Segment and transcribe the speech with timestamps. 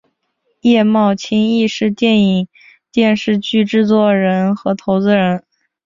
[0.61, 2.47] 叶茂菁亦是电影
[2.91, 5.43] 电视剧制片人和投资人。